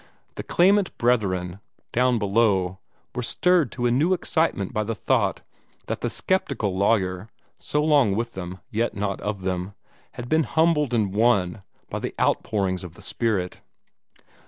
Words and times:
The 0.33 0.41
clamant 0.41 0.97
brethren 0.97 1.59
down 1.93 2.17
below 2.17 2.79
were 3.13 3.21
stirred 3.21 3.71
to 3.73 3.91
new 3.91 4.13
excitement 4.13 4.73
by 4.73 4.83
the 4.83 4.95
thought 4.95 5.43
that 5.85 6.01
the 6.01 6.09
sceptical 6.09 6.75
lawyer, 6.75 7.29
so 7.59 7.83
long 7.83 8.15
with 8.15 8.33
them, 8.33 8.57
yet 8.71 8.95
not 8.95 9.21
of 9.21 9.43
them, 9.43 9.75
had 10.13 10.27
been 10.27 10.45
humbled 10.45 10.95
and 10.95 11.13
won 11.13 11.61
by 11.91 11.99
the 11.99 12.15
outpourings 12.19 12.83
of 12.83 12.95
the 12.95 13.03
Spirit. 13.03 13.61